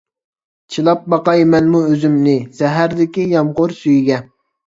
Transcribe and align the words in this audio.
چىلاپ 0.75 1.03
باقاي 1.13 1.43
مەنمۇ 1.49 1.81
ئۆزۈمنى، 1.89 2.35
سەھەردىكى 2.61 3.29
يامغۇر 3.35 3.77
سۈيىگە. 3.83 4.19